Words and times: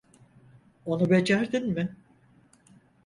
Onu 0.85 1.09
becerdin 1.09 1.67
mi? 1.75 1.95